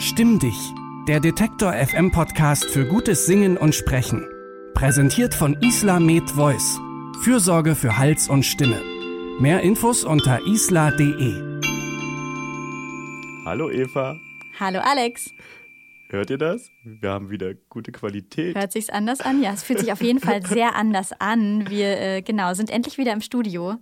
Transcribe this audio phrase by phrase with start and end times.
[0.00, 0.72] Stimm dich,
[1.06, 4.26] der Detektor FM Podcast für gutes Singen und Sprechen.
[4.72, 6.80] Präsentiert von Isla Med Voice.
[7.20, 8.80] Fürsorge für Hals und Stimme.
[9.40, 11.60] Mehr Infos unter isla.de.
[13.44, 14.16] Hallo Eva.
[14.58, 15.30] Hallo Alex.
[16.08, 16.70] Hört ihr das?
[16.82, 18.56] Wir haben wieder gute Qualität.
[18.56, 19.42] Hört sich's anders an?
[19.42, 21.68] Ja, es fühlt sich auf jeden Fall sehr anders an.
[21.68, 23.76] Wir äh, genau sind endlich wieder im Studio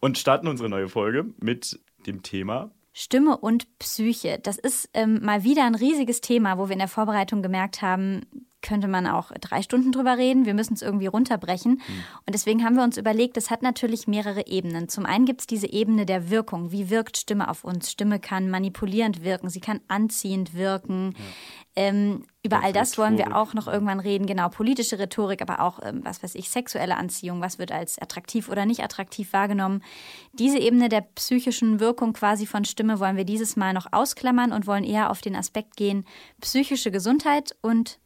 [0.00, 1.78] und starten unsere neue Folge mit
[2.08, 4.38] dem Thema Stimme und Psyche.
[4.42, 8.20] Das ist ähm, mal wieder ein riesiges Thema, wo wir in der Vorbereitung gemerkt haben,
[8.62, 10.46] könnte man auch drei Stunden drüber reden.
[10.46, 11.72] Wir müssen es irgendwie runterbrechen.
[11.72, 12.04] Mhm.
[12.26, 14.88] Und deswegen haben wir uns überlegt, es hat natürlich mehrere Ebenen.
[14.88, 16.72] Zum einen gibt es diese Ebene der Wirkung.
[16.72, 17.90] Wie wirkt Stimme auf uns?
[17.90, 21.14] Stimme kann manipulierend wirken, sie kann anziehend wirken.
[21.16, 21.24] Ja.
[21.74, 24.26] Ähm, über all das wollen wir auch noch irgendwann reden.
[24.26, 27.40] Genau, politische Rhetorik, aber auch, ähm, was weiß ich, sexuelle Anziehung.
[27.40, 29.82] Was wird als attraktiv oder nicht attraktiv wahrgenommen?
[30.34, 34.66] Diese Ebene der psychischen Wirkung quasi von Stimme wollen wir dieses Mal noch ausklammern und
[34.66, 36.04] wollen eher auf den Aspekt gehen,
[36.40, 37.98] psychische Gesundheit und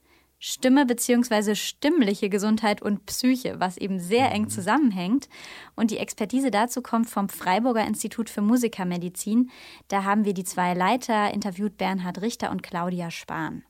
[0.49, 1.57] Stimme bzw.
[1.57, 4.49] stimmliche Gesundheit und Psyche, was eben sehr eng mhm.
[4.49, 5.29] zusammenhängt.
[5.75, 9.51] Und die Expertise dazu kommt vom Freiburger Institut für Musikermedizin.
[9.89, 13.65] Da haben wir die zwei Leiter interviewt, Bernhard Richter und Claudia Spahn.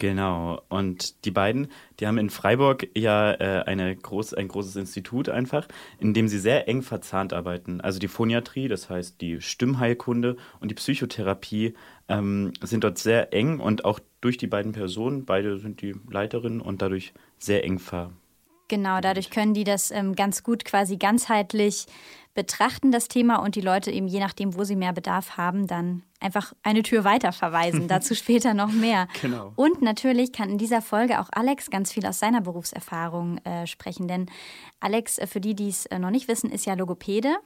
[0.00, 0.62] Genau.
[0.70, 1.68] Und die beiden,
[2.00, 6.38] die haben in Freiburg ja äh, eine groß, ein großes Institut einfach, in dem sie
[6.38, 7.82] sehr eng verzahnt arbeiten.
[7.82, 11.74] Also die Phoniatrie, das heißt die Stimmheilkunde und die Psychotherapie
[12.08, 16.62] ähm, sind dort sehr eng und auch durch die beiden Personen, beide sind die Leiterinnen
[16.62, 18.10] und dadurch sehr eng ver.
[18.68, 21.86] Genau, dadurch können die das ähm, ganz gut quasi ganzheitlich
[22.34, 26.02] betrachten, das Thema, und die Leute eben, je nachdem, wo sie mehr Bedarf haben, dann
[26.20, 27.88] einfach eine Tür weiter verweisen.
[27.88, 29.08] Dazu später noch mehr.
[29.20, 29.52] Genau.
[29.56, 34.06] Und natürlich kann in dieser Folge auch Alex ganz viel aus seiner Berufserfahrung äh, sprechen,
[34.06, 34.26] denn
[34.78, 37.36] Alex, äh, für die, die es äh, noch nicht wissen, ist ja Logopäde.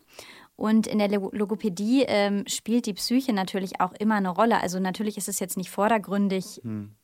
[0.56, 4.60] Und in der Logopädie ähm, spielt die Psyche natürlich auch immer eine Rolle.
[4.60, 6.60] Also natürlich ist es jetzt nicht vordergründig.
[6.62, 6.94] Hm.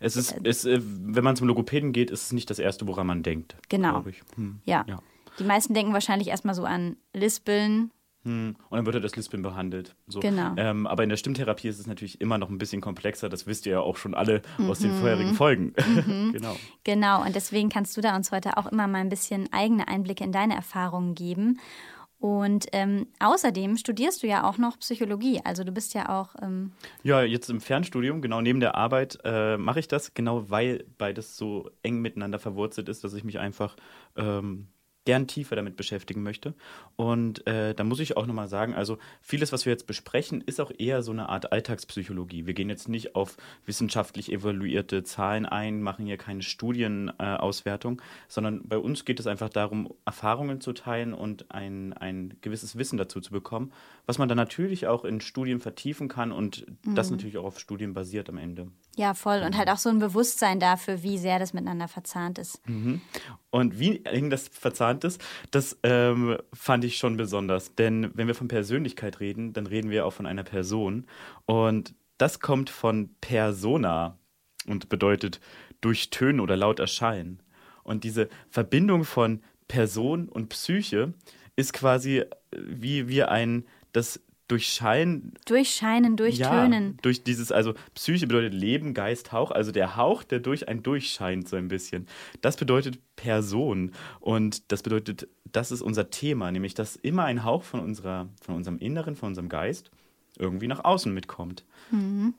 [0.00, 3.06] Es ist, äh, es, wenn man zum Logopäden geht, ist es nicht das Erste, woran
[3.06, 3.56] man denkt.
[3.68, 4.04] Genau.
[4.34, 4.60] Hm.
[4.64, 4.84] Ja.
[4.86, 5.00] ja.
[5.38, 7.90] Die meisten denken wahrscheinlich erstmal so an Lispeln.
[8.24, 8.56] Hm.
[8.68, 9.94] Und dann wird er das Lispeln behandelt.
[10.06, 10.20] So.
[10.20, 10.52] Genau.
[10.56, 13.28] Ähm, aber in der Stimmtherapie ist es natürlich immer noch ein bisschen komplexer.
[13.28, 14.70] Das wisst ihr ja auch schon alle mhm.
[14.70, 15.00] aus den mhm.
[15.00, 15.72] vorherigen Folgen.
[15.86, 16.32] Mhm.
[16.34, 16.56] genau.
[16.84, 17.24] Genau.
[17.24, 20.32] Und deswegen kannst du da uns heute auch immer mal ein bisschen eigene Einblicke in
[20.32, 21.58] deine Erfahrungen geben.
[22.20, 25.40] Und ähm, außerdem studierst du ja auch noch Psychologie.
[25.44, 26.34] Also du bist ja auch.
[26.42, 26.72] Ähm
[27.04, 31.36] ja, jetzt im Fernstudium, genau neben der Arbeit, äh, mache ich das, genau weil beides
[31.36, 33.76] so eng miteinander verwurzelt ist, dass ich mich einfach
[34.16, 34.66] ähm,
[35.08, 36.52] gern tiefer damit beschäftigen möchte.
[36.96, 40.60] Und äh, da muss ich auch nochmal sagen, also vieles, was wir jetzt besprechen, ist
[40.60, 42.44] auch eher so eine Art Alltagspsychologie.
[42.44, 48.68] Wir gehen jetzt nicht auf wissenschaftlich evaluierte Zahlen ein, machen hier keine Studienauswertung, äh, sondern
[48.68, 53.22] bei uns geht es einfach darum, Erfahrungen zu teilen und ein, ein gewisses Wissen dazu
[53.22, 53.72] zu bekommen,
[54.04, 56.94] was man dann natürlich auch in Studien vertiefen kann und mhm.
[56.94, 58.70] das natürlich auch auf Studien basiert am Ende.
[58.98, 59.42] Ja, voll.
[59.42, 62.60] Und halt auch so ein Bewusstsein dafür, wie sehr das miteinander verzahnt ist.
[62.68, 63.00] Mhm.
[63.50, 67.74] Und wie eng das verzahnt ist, das ähm, fand ich schon besonders.
[67.74, 71.06] Denn wenn wir von Persönlichkeit reden, dann reden wir auch von einer Person.
[71.46, 74.18] Und das kommt von Persona
[74.66, 75.40] und bedeutet
[75.80, 77.42] durchtönen oder laut erscheinen.
[77.84, 81.14] Und diese Verbindung von Person und Psyche
[81.56, 85.34] ist quasi wie wir ein das durchscheinen.
[85.46, 86.84] Durchscheinen, durchtönen.
[86.84, 90.82] Ja, durch dieses, also Psyche bedeutet Leben, Geist, Hauch, also der Hauch, der durch ein
[90.82, 92.06] durchscheint so ein bisschen.
[92.40, 97.62] Das bedeutet Person und das bedeutet, das ist unser Thema, nämlich dass immer ein Hauch
[97.62, 99.90] von unserer, von unserem Inneren, von unserem Geist
[100.38, 101.64] irgendwie nach außen mitkommt.
[101.90, 102.34] Mhm.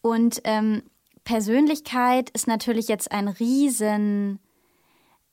[0.00, 0.82] Und ähm,
[1.24, 4.38] Persönlichkeit ist natürlich jetzt ein riesen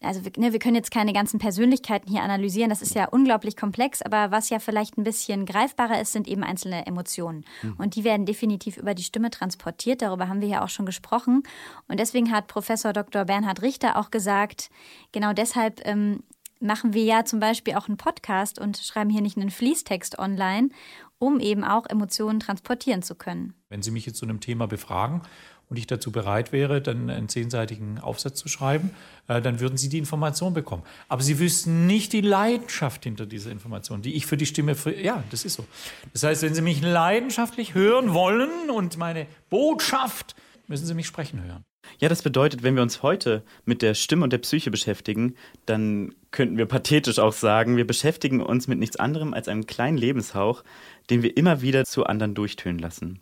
[0.01, 3.57] also wir, ne, wir können jetzt keine ganzen Persönlichkeiten hier analysieren, das ist ja unglaublich
[3.57, 7.43] komplex, aber was ja vielleicht ein bisschen greifbarer ist, sind eben einzelne Emotionen.
[7.61, 7.75] Mhm.
[7.77, 11.43] Und die werden definitiv über die Stimme transportiert, darüber haben wir ja auch schon gesprochen.
[11.87, 13.25] Und deswegen hat Professor Dr.
[13.25, 14.69] Bernhard Richter auch gesagt,
[15.11, 16.23] genau deshalb ähm,
[16.59, 20.69] machen wir ja zum Beispiel auch einen Podcast und schreiben hier nicht einen Fließtext online,
[21.17, 23.53] um eben auch Emotionen transportieren zu können.
[23.67, 25.21] Wenn Sie mich jetzt zu einem Thema befragen
[25.69, 28.89] und ich dazu bereit wäre, dann einen zehnseitigen Aufsatz zu schreiben,
[29.27, 30.83] äh, dann würden Sie die Information bekommen.
[31.07, 34.99] Aber Sie wüssten nicht die Leidenschaft hinter dieser Information, die ich für die Stimme, für,
[34.99, 35.65] ja, das ist so.
[36.11, 40.35] Das heißt, wenn Sie mich leidenschaftlich hören wollen und meine Botschaft,
[40.67, 41.63] müssen Sie mich sprechen hören.
[41.97, 45.35] Ja, das bedeutet, wenn wir uns heute mit der Stimme und der Psyche beschäftigen,
[45.65, 49.97] dann könnten wir pathetisch auch sagen, wir beschäftigen uns mit nichts anderem als einem kleinen
[49.97, 50.63] Lebenshauch,
[51.09, 53.19] den wir immer wieder zu anderen durchtönen lassen.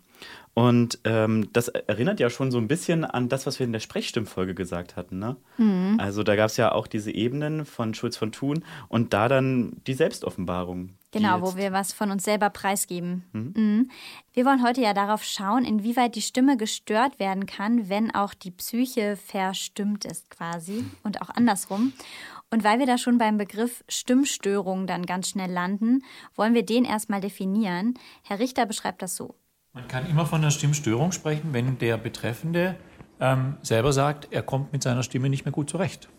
[0.57, 3.79] Und ähm, das erinnert ja schon so ein bisschen an das, was wir in der
[3.79, 5.19] Sprechstimmfolge gesagt hatten.
[5.19, 5.37] Ne?
[5.59, 5.97] Mhm.
[5.99, 9.73] Also da gab es ja auch diese Ebenen von Schulz von Thun und da dann
[9.85, 10.95] die Selbstoffenbarung.
[11.11, 13.23] Genau, wo wir was von uns selber preisgeben.
[13.33, 13.53] Mhm.
[13.55, 13.91] Mhm.
[14.33, 18.49] Wir wollen heute ja darauf schauen, inwieweit die Stimme gestört werden kann, wenn auch die
[18.49, 21.93] Psyche verstimmt ist quasi und auch andersrum.
[22.49, 26.03] Und weil wir da schon beim Begriff Stimmstörung dann ganz schnell landen,
[26.33, 27.93] wollen wir den erstmal definieren.
[28.23, 29.35] Herr Richter beschreibt das so.
[29.77, 32.75] Man kann immer von einer Stimmstörung sprechen, wenn der Betreffende
[33.19, 36.09] ähm, selber sagt, er kommt mit seiner Stimme nicht mehr gut zurecht.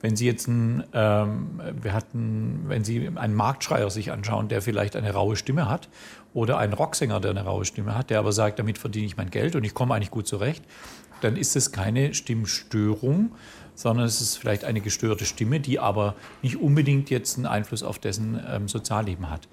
[0.00, 4.96] Wenn Sie jetzt einen, ähm, wir hatten, wenn Sie einen Marktschreier sich anschauen, der vielleicht
[4.96, 5.88] eine raue Stimme hat,
[6.32, 9.30] oder einen Rocksänger, der eine raue Stimme hat, der aber sagt, damit verdiene ich mein
[9.30, 10.64] Geld und ich komme eigentlich gut zurecht,
[11.20, 13.36] dann ist es keine Stimmstörung,
[13.76, 18.00] sondern es ist vielleicht eine gestörte Stimme, die aber nicht unbedingt jetzt einen Einfluss auf
[18.00, 19.46] dessen ähm, Sozialleben hat.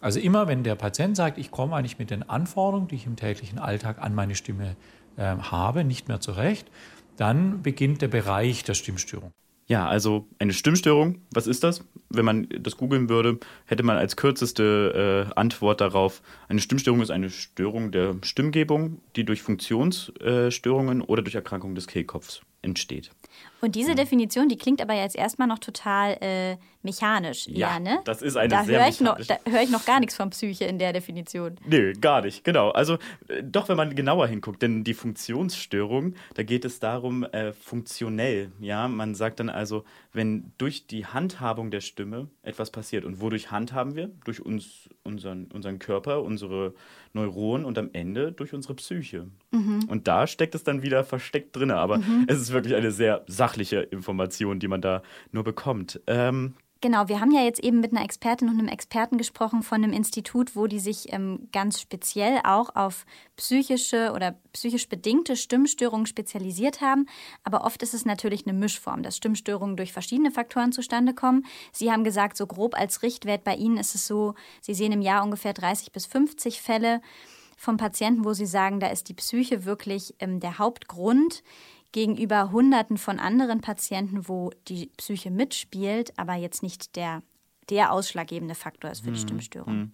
[0.00, 3.16] Also immer, wenn der Patient sagt, ich komme eigentlich mit den Anforderungen, die ich im
[3.16, 4.76] täglichen Alltag an meine Stimme
[5.16, 6.70] äh, habe, nicht mehr zurecht,
[7.16, 9.32] dann beginnt der Bereich der Stimmstörung.
[9.66, 11.84] Ja, also eine Stimmstörung, was ist das?
[12.08, 17.12] Wenn man das googeln würde, hätte man als kürzeste äh, Antwort darauf, eine Stimmstörung ist
[17.12, 23.12] eine Störung der Stimmgebung, die durch Funktionsstörungen oder durch Erkrankungen des Kehlkopfs entsteht.
[23.60, 27.46] Und diese Definition, die klingt aber jetzt erstmal noch total äh, mechanisch.
[27.46, 28.00] Ja, ja, ne?
[28.04, 30.30] das ist eine da sehr hör ich noch, Da höre ich noch gar nichts von
[30.30, 31.56] Psyche in der Definition.
[31.66, 32.70] Nö, gar nicht, genau.
[32.70, 32.94] Also
[33.28, 38.50] äh, doch, wenn man genauer hinguckt, denn die Funktionsstörung, da geht es darum, äh, funktionell.
[38.60, 43.04] Ja, man sagt dann also, wenn durch die Handhabung der Stimme etwas passiert.
[43.04, 44.10] Und wodurch handhaben wir?
[44.24, 46.74] Durch uns, unseren, unseren Körper, unsere
[47.12, 49.28] Neuronen und am Ende durch unsere Psyche.
[49.50, 49.84] Mhm.
[49.88, 51.70] Und da steckt es dann wieder versteckt drin.
[51.70, 52.24] Aber mhm.
[52.28, 56.00] es ist wirklich eine sehr sachliche Information, die man da nur bekommt.
[56.06, 59.84] Ähm, Genau, wir haben ja jetzt eben mit einer Expertin und einem Experten gesprochen von
[59.84, 63.04] einem Institut, wo die sich ähm, ganz speziell auch auf
[63.36, 67.04] psychische oder psychisch bedingte Stimmstörungen spezialisiert haben.
[67.44, 71.44] Aber oft ist es natürlich eine Mischform, dass Stimmstörungen durch verschiedene Faktoren zustande kommen.
[71.70, 75.02] Sie haben gesagt, so grob als Richtwert bei Ihnen ist es so, Sie sehen im
[75.02, 77.02] Jahr ungefähr 30 bis 50 Fälle
[77.58, 81.42] von Patienten, wo Sie sagen, da ist die Psyche wirklich ähm, der Hauptgrund
[81.92, 87.22] gegenüber Hunderten von anderen Patienten, wo die Psyche mitspielt, aber jetzt nicht der,
[87.68, 89.72] der ausschlaggebende Faktor ist für die hm, Stimmstörung.
[89.72, 89.92] Hm.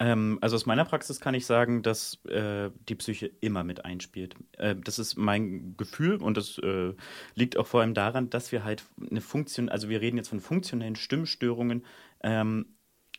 [0.00, 4.34] Ähm, also aus meiner Praxis kann ich sagen, dass äh, die Psyche immer mit einspielt.
[4.58, 6.94] Äh, das ist mein Gefühl und das äh,
[7.34, 10.40] liegt auch vor allem daran, dass wir halt eine Funktion, also wir reden jetzt von
[10.40, 11.84] funktionellen Stimmstörungen,
[12.22, 12.66] ähm,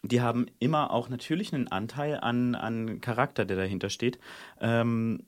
[0.03, 4.19] die haben immer auch natürlich einen Anteil an, an Charakter, der dahinter steht.
[4.59, 5.25] Ähm,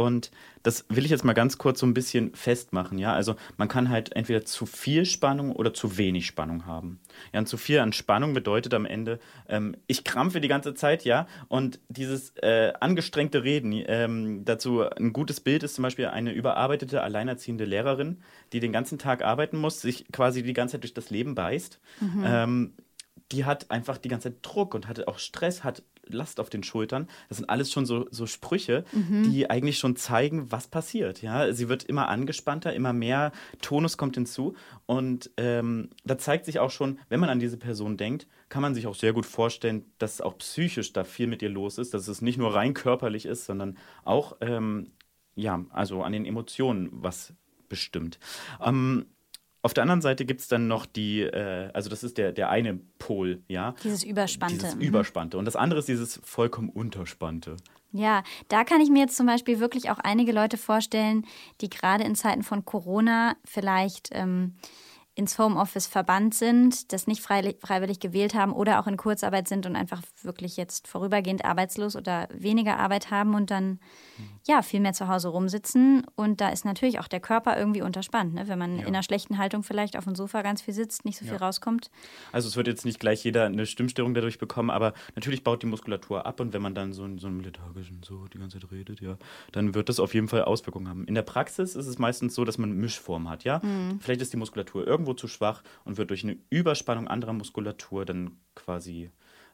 [0.00, 0.30] und
[0.62, 3.12] das will ich jetzt mal ganz kurz so ein bisschen festmachen, ja.
[3.12, 7.00] Also man kann halt entweder zu viel Spannung oder zu wenig Spannung haben.
[7.32, 9.18] Ja, und zu viel an Spannung bedeutet am Ende,
[9.48, 11.26] ähm, ich krampfe die ganze Zeit, ja.
[11.48, 17.02] Und dieses äh, angestrengte Reden, ähm, dazu ein gutes Bild ist zum Beispiel eine überarbeitete,
[17.02, 21.10] alleinerziehende Lehrerin, die den ganzen Tag arbeiten muss, sich quasi die ganze Zeit durch das
[21.10, 21.80] Leben beißt.
[22.00, 22.24] Mhm.
[22.24, 22.72] Ähm,
[23.32, 25.82] die hat einfach die ganze Zeit Druck und hatte auch Stress, hat
[26.14, 27.08] Last auf den Schultern.
[27.28, 29.30] Das sind alles schon so, so Sprüche, mhm.
[29.30, 31.22] die eigentlich schon zeigen, was passiert.
[31.22, 31.52] Ja?
[31.52, 34.54] Sie wird immer angespannter, immer mehr Tonus kommt hinzu.
[34.86, 38.74] Und ähm, da zeigt sich auch schon, wenn man an diese Person denkt, kann man
[38.74, 42.08] sich auch sehr gut vorstellen, dass auch psychisch da viel mit ihr los ist, dass
[42.08, 44.92] es nicht nur rein körperlich ist, sondern auch ähm,
[45.34, 47.34] ja, also an den Emotionen was
[47.68, 48.18] bestimmt.
[48.60, 49.06] Ähm,
[49.62, 52.48] auf der anderen Seite gibt es dann noch die, äh, also das ist der, der
[52.48, 53.74] eine Pol, ja.
[53.84, 54.56] Dieses Überspannte.
[54.56, 54.82] Dieses mhm.
[54.82, 55.38] Überspannte.
[55.38, 57.56] Und das andere ist dieses vollkommen Unterspannte.
[57.92, 61.26] Ja, da kann ich mir jetzt zum Beispiel wirklich auch einige Leute vorstellen,
[61.60, 64.54] die gerade in Zeiten von Corona vielleicht ähm,
[65.14, 69.76] ins Homeoffice verbannt sind, das nicht freiwillig gewählt haben oder auch in Kurzarbeit sind und
[69.76, 73.80] einfach wirklich jetzt vorübergehend arbeitslos oder weniger Arbeit haben und dann
[74.46, 76.06] ja viel mehr zu Hause rumsitzen.
[76.14, 78.48] Und da ist natürlich auch der Körper irgendwie unterspannt, ne?
[78.48, 78.82] wenn man ja.
[78.82, 81.40] in einer schlechten Haltung vielleicht auf dem Sofa ganz viel sitzt, nicht so viel ja.
[81.40, 81.90] rauskommt.
[82.32, 85.66] Also es wird jetzt nicht gleich jeder eine Stimmstörung dadurch bekommen, aber natürlich baut die
[85.66, 88.70] Muskulatur ab und wenn man dann so in so einem lethargischen so die ganze Zeit
[88.70, 89.18] redet, ja,
[89.52, 91.04] dann wird das auf jeden Fall Auswirkungen haben.
[91.06, 93.60] In der Praxis ist es meistens so, dass man Mischform hat, ja.
[93.62, 94.00] Mhm.
[94.00, 98.04] Vielleicht ist die Muskulatur irgendwo irgendwo zu schwach und wird durch eine Überspannung anderer Muskulatur
[98.04, 99.10] dann quasi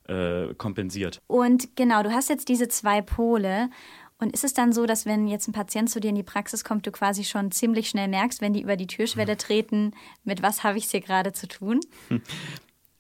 [0.08, 1.22] äh, kompensiert.
[1.28, 3.70] Und genau, du hast jetzt diese zwei Pole.
[4.18, 6.64] Und ist es dann so, dass wenn jetzt ein Patient zu dir in die Praxis
[6.64, 9.92] kommt, du quasi schon ziemlich schnell merkst, wenn die über die Türschwelle treten,
[10.24, 11.80] mit was habe ich es hier gerade zu tun?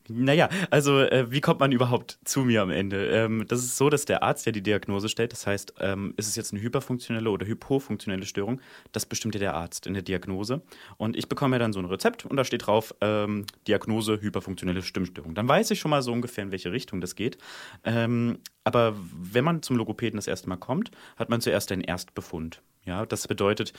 [0.08, 3.08] Naja, also äh, wie kommt man überhaupt zu mir am Ende?
[3.08, 5.32] Ähm, das ist so, dass der Arzt ja die Diagnose stellt.
[5.32, 8.60] Das heißt, ähm, ist es jetzt eine hyperfunktionelle oder hypofunktionelle Störung?
[8.92, 10.62] Das bestimmt ja der Arzt in der Diagnose.
[10.96, 14.82] Und ich bekomme ja dann so ein Rezept und da steht drauf, ähm, Diagnose hyperfunktionelle
[14.82, 15.34] Stimmstörung.
[15.34, 17.38] Dann weiß ich schon mal so ungefähr, in welche Richtung das geht.
[17.84, 22.62] Ähm, aber wenn man zum Logopäden das erste Mal kommt, hat man zuerst einen Erstbefund.
[22.84, 23.72] Ja, das bedeutet,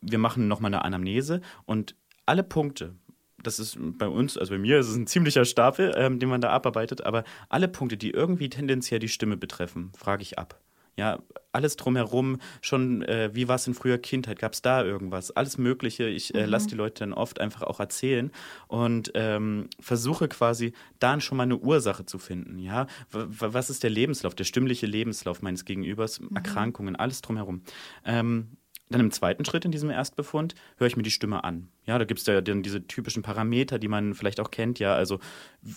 [0.00, 1.94] wir machen nochmal eine Anamnese und
[2.26, 2.94] alle Punkte,
[3.42, 6.40] das ist bei uns, also bei mir ist es ein ziemlicher Stapel, ähm, den man
[6.40, 10.60] da abarbeitet, aber alle Punkte, die irgendwie tendenziell die Stimme betreffen, frage ich ab.
[10.96, 11.20] Ja,
[11.52, 15.56] alles drumherum, schon äh, wie war es in früher Kindheit, gab es da irgendwas, alles
[15.56, 16.08] Mögliche.
[16.08, 16.70] Ich äh, lasse mhm.
[16.70, 18.32] die Leute dann oft einfach auch erzählen
[18.66, 22.58] und ähm, versuche quasi dann schon mal eine Ursache zu finden.
[22.58, 26.34] Ja, w was ist der Lebenslauf, der stimmliche Lebenslauf meines Gegenübers, mhm.
[26.34, 27.62] Erkrankungen, alles drumherum.
[28.04, 28.56] Ähm,
[28.90, 31.68] dann im zweiten Schritt in diesem Erstbefund höre ich mir die Stimme an.
[31.84, 34.78] Ja, da gibt es ja dann diese typischen Parameter, die man vielleicht auch kennt.
[34.78, 35.18] Ja, also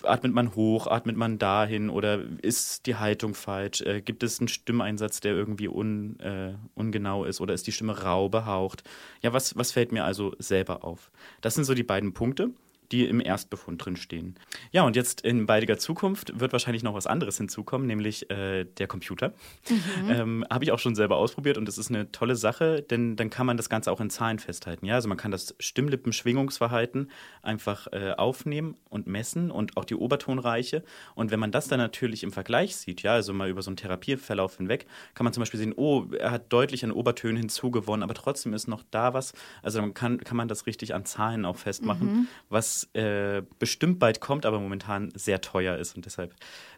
[0.03, 3.81] atmet man hoch, atmet man dahin oder ist die Haltung falsch?
[3.81, 8.01] Äh, gibt es einen Stimmeinsatz, der irgendwie un, äh, ungenau ist oder ist die Stimme
[8.01, 8.83] rau behaucht?
[9.21, 11.11] Ja, was, was fällt mir also selber auf?
[11.41, 12.51] Das sind so die beiden Punkte
[12.91, 14.35] die im Erstbefund drin stehen.
[14.71, 18.87] Ja, und jetzt in baldiger Zukunft wird wahrscheinlich noch was anderes hinzukommen, nämlich äh, der
[18.87, 19.33] Computer.
[19.69, 20.09] Mhm.
[20.09, 23.29] Ähm, Habe ich auch schon selber ausprobiert und das ist eine tolle Sache, denn dann
[23.29, 24.85] kann man das Ganze auch in Zahlen festhalten.
[24.85, 27.09] Ja, also man kann das Stimmlippenschwingungsverhalten
[27.41, 30.83] einfach äh, aufnehmen und messen und auch die Obertonreiche.
[31.15, 33.77] Und wenn man das dann natürlich im Vergleich sieht, ja, also mal über so einen
[33.77, 38.13] Therapieverlauf hinweg, kann man zum Beispiel sehen, oh, er hat deutlich an Obertönen hinzugewonnen, aber
[38.13, 39.33] trotzdem ist noch da was.
[39.63, 42.27] Also dann kann, kann man das richtig an Zahlen auch festmachen, mhm.
[42.49, 46.35] was äh, bestimmt bald kommt, aber momentan sehr teuer ist und deshalb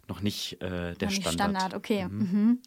[0.08, 1.34] noch nicht äh, der noch nicht Standard.
[1.34, 2.06] Standard, okay.
[2.08, 2.20] Mhm.
[2.20, 2.60] Mhm.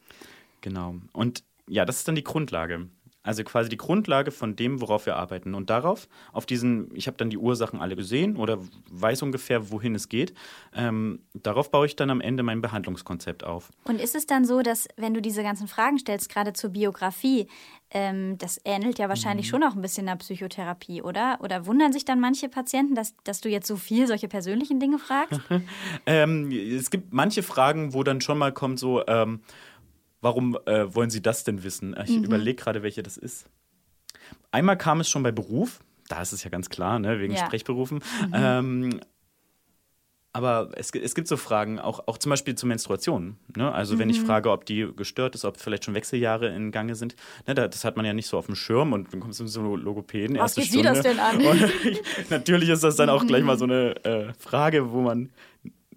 [0.61, 0.97] Genau.
[1.13, 2.89] Und ja, das ist dann die Grundlage.
[3.27, 5.55] Also quasi die Grundlage von dem, worauf wir arbeiten.
[5.55, 8.59] Und darauf, auf diesen, ich habe dann die Ursachen alle gesehen oder
[8.91, 10.33] weiß ungefähr, wohin es geht.
[10.75, 13.71] Ähm, darauf baue ich dann am Ende mein Behandlungskonzept auf.
[13.85, 17.49] Und ist es dann so, dass wenn du diese ganzen Fragen stellst, gerade zur Biografie,
[17.91, 19.51] ähm, das ähnelt ja wahrscheinlich mhm.
[19.51, 21.39] schon auch ein bisschen einer Psychotherapie, oder?
[21.41, 24.99] Oder wundern sich dann manche Patienten, dass, dass du jetzt so viel solche persönlichen Dinge
[24.99, 25.41] fragst?
[26.07, 29.41] ähm, es gibt manche Fragen, wo dann schon mal kommt so, ähm,
[30.21, 31.97] Warum äh, wollen Sie das denn wissen?
[32.05, 32.25] Ich mhm.
[32.25, 33.47] überlege gerade, welche das ist.
[34.51, 37.45] Einmal kam es schon bei Beruf, da ist es ja ganz klar, ne, wegen ja.
[37.45, 37.99] Sprechberufen.
[38.29, 38.33] Mhm.
[38.35, 39.01] Ähm,
[40.37, 43.39] aber es, es, gibt so Fragen, auch, auch zum Beispiel zur Menstruation.
[43.57, 43.73] Ne?
[43.73, 44.01] Also mhm.
[44.01, 44.27] wenn ich mhm.
[44.27, 47.97] frage, ob die gestört ist, ob vielleicht schon Wechseljahre in Gange sind, ne, das hat
[47.97, 50.39] man ja nicht so auf dem Schirm und dann kommst du so Logopäden.
[50.39, 51.37] Was geht Sie das denn an?
[51.47, 51.73] Und
[52.31, 55.31] natürlich ist das dann auch gleich mal so eine äh, Frage, wo man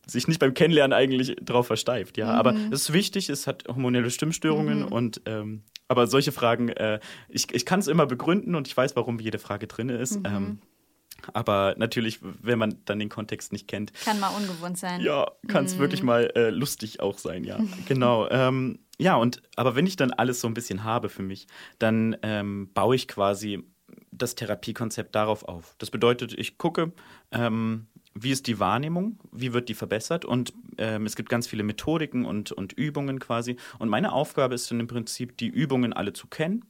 [0.10, 2.34] sich nicht beim Kennenlernen eigentlich drauf versteift, ja.
[2.34, 2.40] Mhm.
[2.40, 4.88] Aber es ist wichtig, es hat hormonelle Stimmstörungen mhm.
[4.88, 7.00] und ähm, aber solche Fragen, äh,
[7.30, 10.20] ich, ich kann es immer begründen und ich weiß, warum jede Frage drin ist.
[10.20, 10.26] Mhm.
[10.26, 10.60] Ähm,
[11.34, 13.94] aber natürlich, wenn man dann den Kontext nicht kennt.
[14.06, 15.02] Kann mal ungewohnt sein.
[15.02, 15.80] Ja, kann es mhm.
[15.80, 17.60] wirklich mal äh, lustig auch sein, ja.
[17.88, 18.30] genau.
[18.30, 21.48] Ähm, ja, und aber wenn ich dann alles so ein bisschen habe für mich,
[21.80, 23.64] dann ähm, baue ich quasi
[24.12, 25.76] das Therapiekonzept darauf auf.
[25.78, 26.92] Das bedeutet, ich gucke,
[27.32, 27.88] ähm,
[28.24, 32.26] wie ist die Wahrnehmung, wie wird die verbessert und ähm, es gibt ganz viele Methodiken
[32.26, 33.58] und, und Übungen quasi.
[33.78, 36.66] Und meine Aufgabe ist dann im Prinzip, die Übungen alle zu kennen,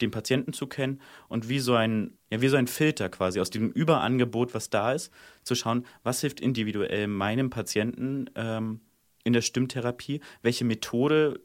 [0.00, 3.50] den Patienten zu kennen und wie so ein, ja, wie so ein Filter quasi aus
[3.50, 8.80] dem Überangebot, was da ist, zu schauen, was hilft individuell meinem Patienten ähm,
[9.24, 11.40] in der Stimmtherapie, welche Methode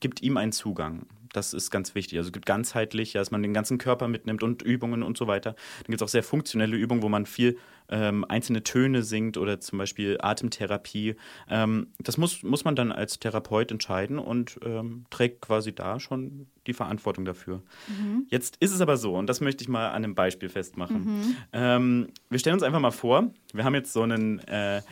[0.00, 1.06] gibt ihm einen Zugang.
[1.38, 2.18] Das ist ganz wichtig.
[2.18, 5.52] Also es gibt ganzheitlich, dass man den ganzen Körper mitnimmt und Übungen und so weiter.
[5.52, 9.60] Dann gibt es auch sehr funktionelle Übungen, wo man viel ähm, einzelne Töne singt oder
[9.60, 11.14] zum Beispiel Atemtherapie.
[11.48, 16.48] Ähm, das muss, muss man dann als Therapeut entscheiden und ähm, trägt quasi da schon
[16.66, 17.62] die Verantwortung dafür.
[17.86, 18.26] Mhm.
[18.30, 21.04] Jetzt ist es aber so, und das möchte ich mal an einem Beispiel festmachen.
[21.04, 21.36] Mhm.
[21.52, 24.82] Ähm, wir stellen uns einfach mal vor, wir haben jetzt so einen äh,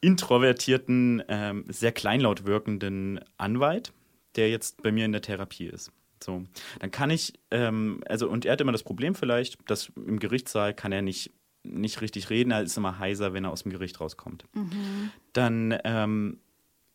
[0.00, 3.92] introvertierten, ähm, sehr kleinlaut wirkenden Anwalt
[4.36, 5.92] der jetzt bei mir in der Therapie ist.
[6.22, 6.44] So,
[6.78, 10.72] dann kann ich, ähm, also, und er hat immer das Problem vielleicht, dass im Gerichtssaal
[10.74, 11.32] kann er nicht,
[11.64, 14.44] nicht richtig reden, er ist immer heiser, wenn er aus dem Gericht rauskommt.
[14.54, 15.10] Mhm.
[15.32, 16.38] Dann ähm,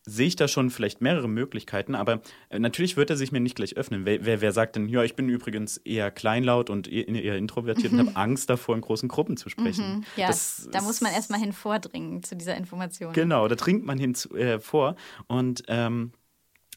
[0.07, 3.55] sehe ich da schon vielleicht mehrere Möglichkeiten, aber äh, natürlich wird er sich mir nicht
[3.55, 4.05] gleich öffnen.
[4.05, 7.91] Wer, wer, wer sagt denn, ja, ich bin übrigens eher kleinlaut und eher, eher introvertiert
[7.91, 7.99] mhm.
[7.99, 9.97] und habe Angst davor, in großen Gruppen zu sprechen.
[9.97, 10.03] Mhm.
[10.15, 13.11] Ja, das, da muss man erstmal hin vordringen zu dieser Information.
[13.13, 14.95] Genau, da dringt man hin äh, vor
[15.27, 16.13] und ähm,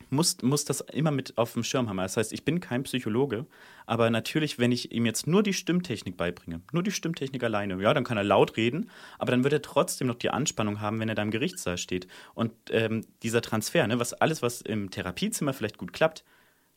[0.08, 1.98] muss, muss das immer mit auf dem Schirm haben.
[1.98, 3.46] Das heißt, ich bin kein Psychologe,
[3.86, 7.92] aber natürlich, wenn ich ihm jetzt nur die Stimmtechnik beibringe, nur die Stimmtechnik alleine, ja,
[7.94, 11.08] dann kann er laut reden, aber dann wird er trotzdem noch die Anspannung haben, wenn
[11.08, 12.08] er da im Gerichtssaal steht.
[12.34, 16.24] Und ähm, dieser Transfer, ne, was alles, was im Therapiezimmer vielleicht gut klappt,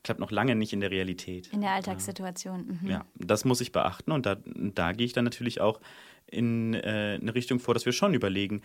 [0.03, 1.47] klappt noch lange nicht in der Realität.
[1.53, 2.79] In der Alltagssituation.
[2.81, 2.89] Mhm.
[2.89, 5.79] Ja, das muss ich beachten und da, da gehe ich dann natürlich auch
[6.27, 8.61] in äh, eine Richtung vor, dass wir schon überlegen,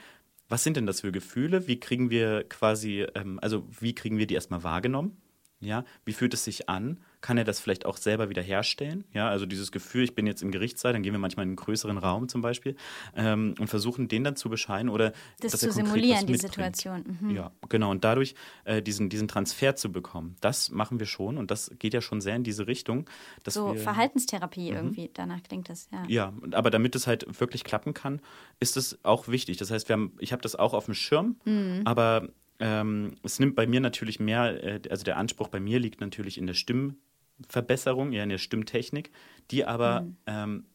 [0.49, 1.67] was sind denn das für Gefühle?
[1.67, 5.17] Wie kriegen wir quasi, ähm, also wie kriegen wir die erstmal wahrgenommen?
[5.61, 7.00] Ja, wie fühlt es sich an?
[7.21, 9.03] Kann er das vielleicht auch selber wieder herstellen?
[9.12, 11.57] Ja, also dieses Gefühl, ich bin jetzt im Gerichtssaal, dann gehen wir manchmal in einen
[11.57, 12.77] größeren Raum zum Beispiel
[13.17, 16.37] ähm, und versuchen den dann zu bescheiden oder das dass zu er konkret simulieren, die.
[16.37, 17.19] Situation.
[17.21, 17.31] Mhm.
[17.31, 17.91] Ja, genau.
[17.91, 21.93] Und dadurch äh, diesen, diesen Transfer zu bekommen, das machen wir schon und das geht
[21.93, 23.11] ja schon sehr in diese Richtung.
[23.45, 26.05] So wir, Verhaltenstherapie irgendwie, danach klingt das, ja.
[26.07, 28.21] ja, aber damit es halt wirklich klappen kann,
[28.61, 29.57] ist es auch wichtig.
[29.57, 31.83] Das heißt, wir haben, ich habe das auch auf dem Schirm, Mhm.
[31.85, 32.29] aber
[32.61, 36.38] ähm, es nimmt bei mir natürlich mehr, äh, also der Anspruch bei mir liegt natürlich
[36.38, 39.11] in der Stimmverbesserung, ja, in der Stimmtechnik,
[39.50, 40.17] die aber Mhm.
[40.27, 40.67] ähm,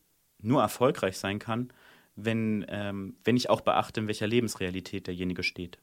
[0.42, 1.72] nur erfolgreich sein kann,
[2.16, 5.80] wenn, ähm, wenn ich auch beachte, in welcher Lebensrealität derjenige steht.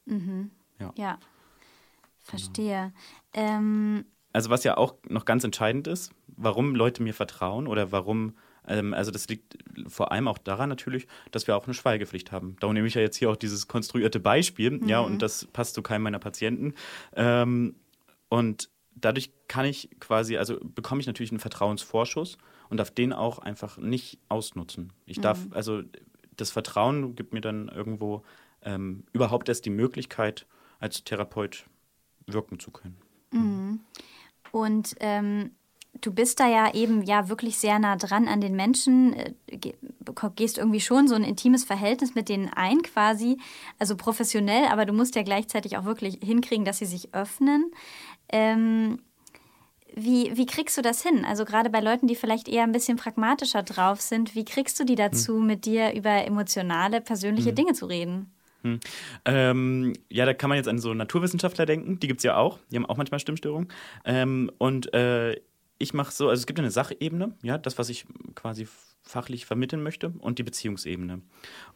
[0.96, 1.18] Ja,
[2.22, 2.92] verstehe.
[3.34, 8.34] Ähm, Also was ja auch noch ganz entscheidend ist, warum Leute mir vertrauen oder warum,
[8.70, 9.58] ähm, also das liegt
[9.88, 12.56] vor allem auch daran natürlich, dass wir auch eine Schweigepflicht haben.
[12.60, 15.82] Darum nehme ich ja jetzt hier auch dieses konstruierte Beispiel, ja, und das passt zu
[15.82, 16.74] keinem meiner Patienten.
[17.14, 17.74] Ähm,
[18.28, 23.38] und dadurch kann ich quasi, also bekomme ich natürlich einen Vertrauensvorschuss und darf den auch
[23.38, 24.92] einfach nicht ausnutzen.
[25.06, 25.82] Ich darf, also
[26.36, 28.22] das Vertrauen gibt mir dann irgendwo
[28.62, 30.46] ähm, überhaupt erst die Möglichkeit,
[30.78, 31.66] als Therapeut
[32.26, 32.96] wirken zu können.
[34.52, 35.52] Und ähm,
[36.00, 39.74] du bist da ja eben ja wirklich sehr nah dran an den Menschen, äh, ge
[40.36, 43.38] gehst irgendwie schon so ein intimes Verhältnis mit denen ein quasi,
[43.78, 47.70] also professionell, aber du musst ja gleichzeitig auch wirklich hinkriegen, dass sie sich öffnen.
[48.28, 48.98] Ähm,
[49.94, 51.24] wie, wie kriegst du das hin?
[51.24, 54.84] Also gerade bei Leuten, die vielleicht eher ein bisschen pragmatischer drauf sind, wie kriegst du
[54.84, 58.32] die dazu, mit dir über emotionale, persönliche Dinge zu reden?
[59.24, 62.58] Ähm, ja, da kann man jetzt an so Naturwissenschaftler denken, die gibt es ja auch,
[62.70, 63.68] die haben auch manchmal Stimmstörungen.
[64.04, 65.40] Ähm, und äh,
[65.80, 68.68] ich mache so, also es gibt eine Sachebene, ja, das, was ich quasi
[69.02, 71.22] fachlich vermitteln möchte, und die Beziehungsebene.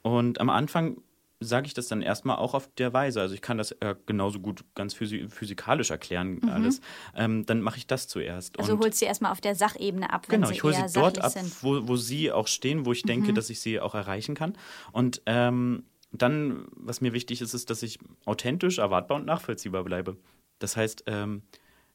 [0.02, 0.98] Und am Anfang
[1.40, 3.20] sage ich das dann erstmal auch auf der Weise.
[3.20, 6.80] Also ich kann das äh, genauso gut ganz physi physikalisch erklären, alles.
[7.16, 8.58] Ähm, dann mache ich das zuerst.
[8.58, 11.18] Also holst sie erstmal auf der Sachebene ab, wenn Genau, sie ich hole sie dort
[11.18, 11.32] ab,
[11.62, 14.56] wo, wo sie auch stehen, wo ich denke, dass ich sie auch erreichen kann.
[14.92, 20.16] Und ähm, dann, was mir wichtig ist, ist, dass ich authentisch, erwartbar und nachvollziehbar bleibe.
[20.58, 21.42] Das heißt, ähm,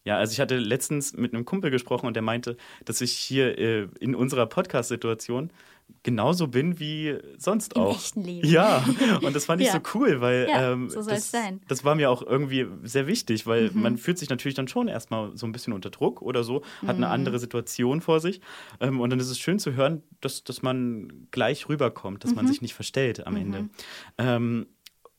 [0.06, 3.58] ja, also ich hatte letztens mit einem Kumpel gesprochen und der meinte, dass ich hier
[3.58, 5.52] äh, in unserer Podcast-Situation
[6.04, 7.96] genauso bin wie sonst Im auch.
[7.96, 8.48] echten Leben.
[8.48, 8.86] Ja,
[9.24, 9.74] und das fand ich Ja.
[9.74, 11.56] so cool, weil Ja, ähm, so das, sein.
[11.56, 11.62] Mhm.
[11.68, 15.36] das war mir auch irgendwie sehr wichtig, weil man fühlt sich natürlich dann schon erstmal
[15.36, 17.12] so ein bisschen unter Druck oder so, hat eine Mhm.
[17.12, 18.40] andere Situation vor sich.
[18.80, 22.46] Ähm, und dann ist es schön zu hören, dass, dass man gleich rüberkommt, dass man
[22.46, 22.50] Mhm.
[22.50, 23.68] sich nicht verstellt am Ende.
[24.20, 24.68] Ähm,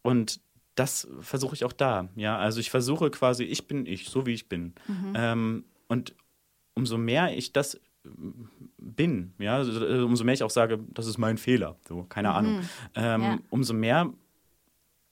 [0.03, 0.41] und
[0.81, 2.09] das versuche ich auch da.
[2.17, 4.75] Ja, also ich versuche quasi, ich bin ich, so wie ich bin.
[4.89, 5.13] Mhm.
[5.15, 6.15] Ähm, und
[6.75, 7.79] umso mehr ich das
[8.79, 12.33] bin, ja, also, äh, umso mehr ich auch sage, das ist mein Fehler, so, keine
[12.33, 12.61] Ahnung,
[12.95, 13.27] ähm, Mhm.
[13.27, 13.39] Ja.
[13.51, 14.11] umso mehr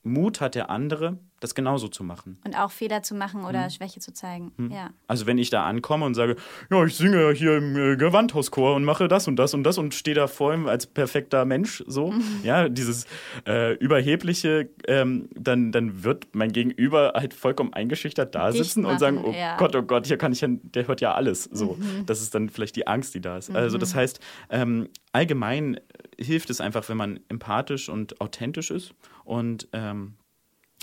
[0.02, 2.38] Mut hat der andere, das genauso zu machen.
[2.44, 3.70] Und auch Fehler zu machen oder Mhm.
[3.70, 4.52] Schwäche zu zeigen.
[4.72, 4.90] Ja.
[5.06, 6.36] Also wenn ich da ankomme und sage,
[6.70, 9.94] ja, ich singe hier im äh, Gewandhauschor und mache das und das und das und
[9.94, 12.40] stehe da vor ihm als perfekter Mensch, so, Mhm.
[12.42, 13.06] ja, dieses
[13.46, 18.98] äh, überhebliche, ähm, dann, dann wird mein Gegenüber halt vollkommen eingeschüchtert da Dicht sitzen und
[18.98, 19.56] sagen, oh ja.
[19.58, 21.74] Gott, oh Gott, hier kann ich ja, der hört ja alles, so.
[21.78, 22.06] Mhm.
[22.06, 23.50] Das ist dann vielleicht die Angst, die da ist.
[23.54, 24.20] Also das heißt,
[24.50, 25.78] ähm, allgemein
[26.18, 30.14] hilft es einfach, wenn man empathisch und authentisch ist und ähm,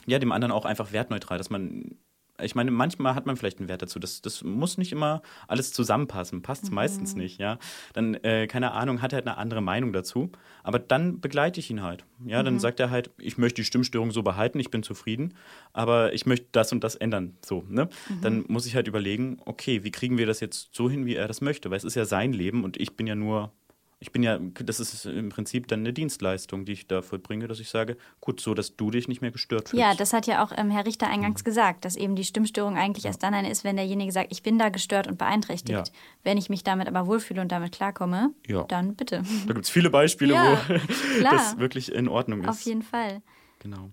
[0.05, 1.97] ja, dem anderen auch einfach wertneutral, dass man,
[2.41, 3.97] ich meine, manchmal hat man vielleicht einen Wert dazu.
[3.97, 7.57] Das, das muss nicht immer alles zusammenpassen, passt meistens nicht, ja.
[7.93, 10.31] Dann, äh, keine Ahnung, hat er halt eine andere Meinung dazu.
[10.61, 12.05] Aber dann begleite ich ihn halt.
[12.25, 15.35] Ja, dann sagt er halt, ich möchte die Stimmstörung so behalten, ich bin zufrieden,
[15.71, 17.37] aber ich möchte das und das ändern.
[17.45, 17.87] So, ne?
[18.21, 21.27] Dann muss ich halt überlegen, okay, wie kriegen wir das jetzt so hin, wie er
[21.27, 21.69] das möchte?
[21.69, 23.53] Weil es ist ja sein Leben und ich bin ja nur
[23.99, 27.59] ich bin ja, das ist im Prinzip dann eine Dienstleistung, die ich da vollbringe, dass
[27.59, 29.81] ich sage, gut, so, dass du dich nicht mehr gestört fühlst.
[29.81, 31.45] Ja, das hat ja auch ähm, Herr Richter eingangs Mhm.
[31.45, 34.59] gesagt, dass eben die Stimmstörung eigentlich erst dann eine ist, wenn derjenige sagt, ich bin
[34.59, 35.69] da gestört und beeinträchtigt.
[35.71, 35.83] Ja.
[36.23, 38.63] Wenn ich mich damit aber wohlfühle und damit klarkomme, Ja.
[38.63, 39.23] dann bitte.
[39.47, 40.73] Da gibt es viele Beispiele, Ja, wo
[41.23, 42.49] das wirklich in Ordnung ist.
[42.49, 43.21] Auf jeden Fall.
[43.59, 43.91] Genau.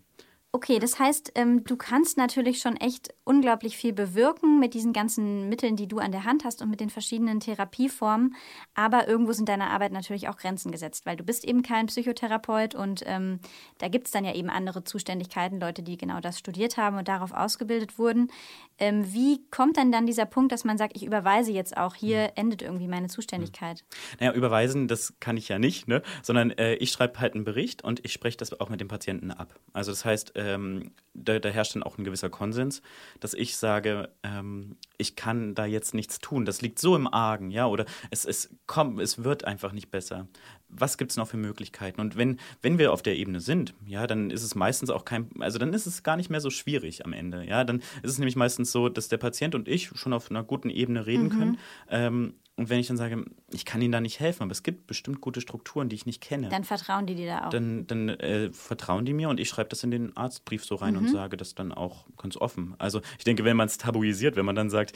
[0.54, 5.48] Okay, das heißt, ähm, du kannst natürlich schon echt unglaublich viel bewirken mit diesen ganzen
[5.48, 8.34] Mitteln, die du an der Hand hast und mit den verschiedenen Therapieformen.
[8.74, 12.74] Aber irgendwo sind deiner Arbeit natürlich auch Grenzen gesetzt, weil du bist eben kein Psychotherapeut
[12.74, 13.40] und ähm,
[13.78, 17.08] da gibt es dann ja eben andere Zuständigkeiten, Leute, die genau das studiert haben und
[17.08, 18.30] darauf ausgebildet wurden.
[18.78, 22.24] Ähm, wie kommt dann dann dieser Punkt, dass man sagt, ich überweise jetzt auch, hier
[22.24, 22.30] Hm.
[22.34, 23.84] endet irgendwie meine Zuständigkeit?
[24.20, 26.02] Naja, überweisen, das kann ich ja nicht, ne?
[26.22, 29.30] sondern äh, ich schreibe halt einen Bericht und ich spreche das auch mit dem Patienten
[29.30, 29.54] ab.
[29.72, 32.80] Also das heißt, ähm, da, da, herrscht dann auch ein gewisser Konsens,
[33.20, 36.44] dass ich sage, ähm, ich kann da jetzt nichts tun.
[36.44, 40.26] Das liegt so im Argen, ja, oder es, es kommt, es wird einfach nicht besser.
[40.68, 42.00] Was gibt es noch für Möglichkeiten?
[42.00, 45.28] Und wenn, wenn wir auf der Ebene sind, ja, dann ist es meistens auch kein,
[45.40, 47.44] also dann ist es gar nicht mehr so schwierig am Ende.
[47.44, 50.42] Ja, dann ist es nämlich meistens so, dass der Patient und ich schon auf einer
[50.42, 51.30] guten Ebene reden mhm.
[51.30, 51.58] können.
[51.90, 54.86] Ähm, und wenn ich dann sage, ich kann Ihnen da nicht helfen, aber es gibt
[54.86, 56.50] bestimmt gute Strukturen, die ich nicht kenne.
[56.50, 57.50] Dann vertrauen die dir da auch.
[57.50, 60.92] Dann, dann äh, vertrauen die mir und ich schreibe das in den Arztbrief so rein
[60.92, 61.00] mhm.
[61.00, 62.74] und sage das dann auch ganz offen.
[62.78, 64.92] Also ich denke, wenn man es tabuisiert, wenn man dann sagt,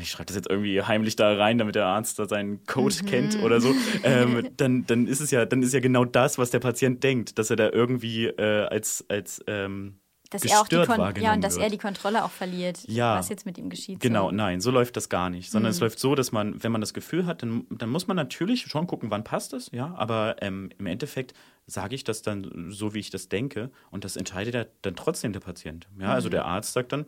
[0.00, 3.06] ich schreibe das jetzt irgendwie heimlich da rein, damit der Arzt da seinen Code mhm.
[3.06, 6.50] kennt oder so, ähm, dann, dann ist es ja, dann ist ja genau das, was
[6.50, 9.98] der Patient denkt, dass er da irgendwie äh, als, als ähm,
[10.32, 11.64] dass er auch die Kon ja, und dass wird.
[11.64, 14.00] er die Kontrolle auch verliert, ja, was jetzt mit ihm geschieht.
[14.00, 14.34] Genau, so.
[14.34, 15.50] nein, so läuft das gar nicht.
[15.50, 15.74] Sondern mhm.
[15.74, 18.62] es läuft so, dass man, wenn man das Gefühl hat, dann, dann muss man natürlich
[18.62, 19.94] schon gucken, wann passt es, ja.
[19.96, 21.34] Aber ähm, im Endeffekt
[21.66, 23.70] sage ich das dann so, wie ich das denke.
[23.90, 25.88] Und das entscheidet ja dann trotzdem der Patient.
[25.98, 26.14] Ja, also mhm.
[26.14, 27.06] also der Arzt sagt dann,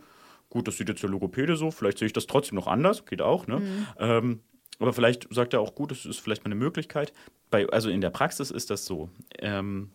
[0.51, 3.23] gut, das sieht jetzt der Logopäde so, vielleicht sehe ich das trotzdem noch anders, geht
[3.23, 3.61] auch, ne?
[3.61, 3.87] Mhm.
[3.99, 4.41] Ähm,
[4.79, 7.13] aber vielleicht sagt er auch, gut, das ist vielleicht mal eine Möglichkeit.
[7.51, 9.09] Bei, also in der Praxis ist das so.
[9.39, 9.93] Ähm,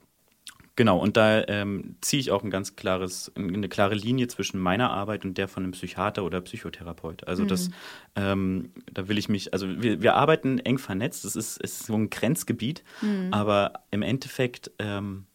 [0.79, 4.91] Genau, und da ähm, ziehe ich auch ein ganz klares, eine klare Linie zwischen meiner
[4.91, 7.27] Arbeit und der von einem Psychiater oder Psychotherapeut.
[7.27, 7.47] Also mhm.
[7.49, 7.69] das,
[8.15, 11.95] ähm, da will ich mich, also wir, wir arbeiten eng vernetzt, das ist, ist so
[11.95, 13.27] ein Grenzgebiet, mhm.
[13.31, 15.25] aber im Endeffekt ähm,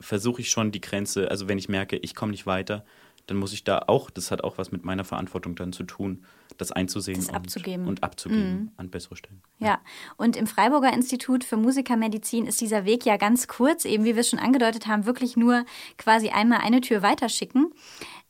[0.00, 2.86] versuche ich schon die Grenze, also wenn ich merke, ich komme nicht weiter,
[3.26, 6.24] dann muss ich da auch, das hat auch was mit meiner Verantwortung dann zu tun,
[6.58, 8.70] das einzusehen das und abzugeben, und abzugeben mhm.
[8.76, 9.42] an bessere Stellen.
[9.58, 9.66] Ja.
[9.66, 9.80] ja,
[10.16, 14.20] und im Freiburger Institut für Musikermedizin ist dieser Weg ja ganz kurz, eben wie wir
[14.20, 15.64] es schon angedeutet haben, wirklich nur
[15.98, 17.72] quasi einmal eine Tür weiterschicken.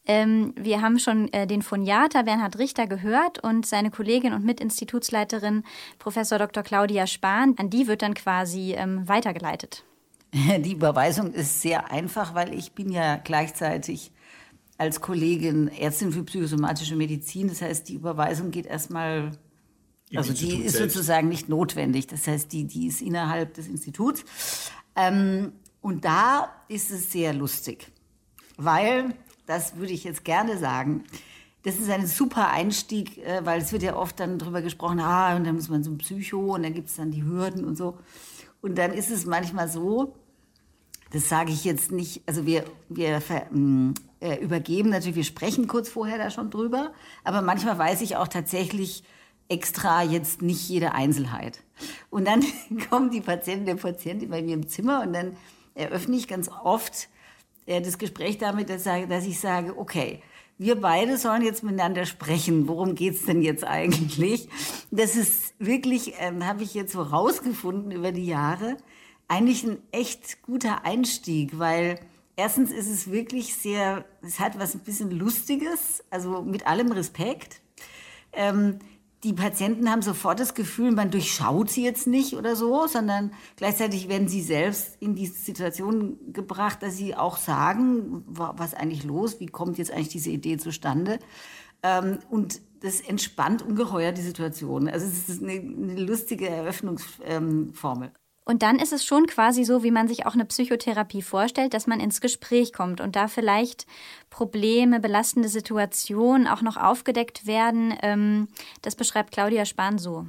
[0.05, 5.63] Ähm, wir haben schon äh, den Phoniater Bernhard Richter gehört und seine Kollegin und Mitinstitutsleiterin
[5.99, 6.65] Professor Dr.
[6.65, 7.55] Claudia Spahn.
[7.59, 9.85] An die wird dann quasi ähm, weitergeleitet.
[10.33, 14.13] Die Überweisung ist sehr einfach, weil ich bin ja gleichzeitig
[14.83, 17.47] als Kollegin Ärztin für psychosomatische Medizin.
[17.47, 19.31] Das heißt, die Überweisung geht erstmal,
[20.13, 20.95] also die ist selbst.
[20.95, 22.09] sozusagen nicht notwendig.
[22.09, 24.25] Das heißt, die, die ist innerhalb des Instituts.
[24.97, 27.93] Ähm, und da ist es sehr lustig,
[28.57, 29.15] weil,
[29.47, 31.05] das würde ich jetzt gerne sagen,
[31.63, 35.37] das ist ein super Einstieg, äh, weil es wird ja oft dann darüber gesprochen, ah,
[35.37, 37.77] und dann muss man so ein Psycho und dann gibt es dann die Hürden und
[37.77, 37.99] so.
[38.61, 40.17] Und dann ist es manchmal so,
[41.13, 45.89] das sage ich jetzt nicht, also wir, wir mm, äh, übergeben natürlich, wir sprechen kurz
[45.89, 49.05] vorher da schon drüber, aber manchmal weiß ich auch tatsächlich
[49.49, 51.63] extra jetzt nicht jede Einzelheit.
[52.11, 52.43] Und dann
[52.91, 55.37] kommen die Patienten, der Patient bei mir im Zimmer und dann
[55.75, 57.09] eröffne ich ganz oft
[57.67, 60.23] äh, das Gespräch damit, dass, dass ich sage, okay,
[60.59, 62.69] wir beide sollen jetzt miteinander sprechen.
[62.69, 64.49] Worum geht's denn jetzt eigentlich?
[64.91, 68.77] Das ist wirklich, ähm, habe ich jetzt so rausgefunden über die Jahre,
[69.29, 71.99] eigentlich ein echt guter Einstieg, weil
[72.37, 77.61] erstens ist es wirklich sehr, es hat was ein bisschen Lustiges, also mit allem Respekt.
[78.33, 78.79] Ähm,
[79.25, 84.09] die Patienten haben sofort das Gefühl, man durchschaut sie jetzt nicht oder so, sondern gleichzeitig
[84.09, 89.47] werden sie selbst in die Situation gebracht, dass sie auch sagen, was eigentlich los, wie
[89.47, 91.21] kommt jetzt eigentlich diese Idee zustande.
[91.85, 94.89] Ähm, und das entspannt ungeheuer die Situation.
[94.89, 98.13] Also es ist eine, eine lustige Eröffnungsformel.
[98.45, 101.87] Und dann ist es schon quasi so, wie man sich auch eine Psychotherapie vorstellt, dass
[101.87, 103.87] man ins Gespräch kommt und da vielleicht
[104.31, 107.95] Probleme, belastende Situationen auch noch aufgedeckt werden.
[108.03, 108.49] Ähm,
[108.83, 110.27] das beschreibt Claudia Spahn so.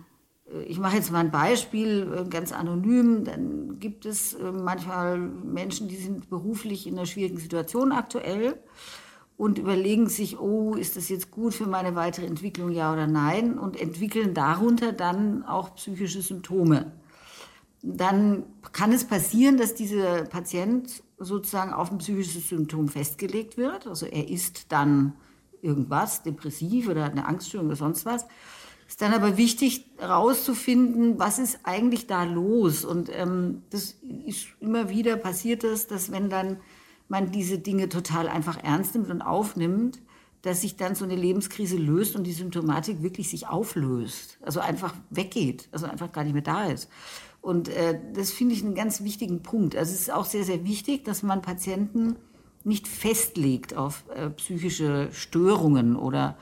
[0.67, 3.23] Ich mache jetzt mal ein Beispiel, äh, ganz anonym.
[3.23, 8.59] Dann gibt es äh, manchmal Menschen, die sind beruflich in einer schwierigen Situation aktuell
[9.37, 13.57] und überlegen sich, oh, ist das jetzt gut für meine weitere Entwicklung, ja oder nein,
[13.57, 16.91] und entwickeln darunter dann auch psychische Symptome
[17.83, 23.87] dann kann es passieren, dass dieser Patient sozusagen auf ein psychisches Symptom festgelegt wird.
[23.87, 25.13] Also er ist dann
[25.61, 28.25] irgendwas, depressiv oder eine Angststörung oder sonst was.
[28.87, 32.85] Ist dann aber wichtig herauszufinden, was ist eigentlich da los.
[32.85, 36.57] Und ähm, das ist immer wieder passiert, das, dass wenn dann
[37.09, 40.01] man diese Dinge total einfach ernst nimmt und aufnimmt,
[40.41, 44.37] dass sich dann so eine Lebenskrise löst und die Symptomatik wirklich sich auflöst.
[44.41, 46.89] Also einfach weggeht, also einfach gar nicht mehr da ist.
[47.43, 49.75] Und äh, das finde ich einen ganz wichtigen Punkt.
[49.75, 52.15] Also es ist auch sehr, sehr wichtig, dass man Patienten
[52.63, 56.37] nicht festlegt auf äh, psychische Störungen oder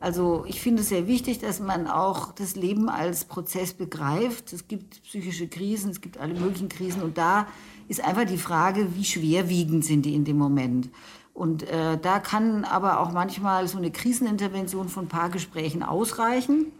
[0.00, 4.54] also ich finde es sehr wichtig, dass man auch das Leben als Prozess begreift.
[4.54, 7.46] Es gibt psychische Krisen, es gibt alle möglichen Krisen und da
[7.88, 10.88] ist einfach die Frage, wie schwerwiegend sind die in dem Moment.
[11.34, 16.72] Und äh, da kann aber auch manchmal so eine Krisenintervention von Paargesprächen ausreichen.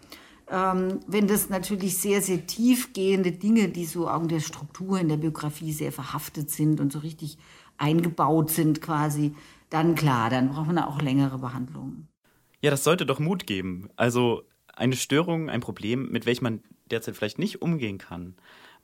[0.49, 5.09] Ähm, wenn das natürlich sehr, sehr tiefgehende Dinge, die so auch in der Struktur, in
[5.09, 7.37] der Biografie sehr verhaftet sind und so richtig
[7.79, 9.35] eingebaut sind quasi,
[9.71, 12.09] dann klar, dann braucht man auch längere Behandlungen.
[12.63, 13.91] Ja, das sollte doch Mut geben.
[13.97, 14.43] Also
[14.75, 18.37] eine Störung, ein Problem, mit welchem man derzeit vielleicht nicht umgehen kann,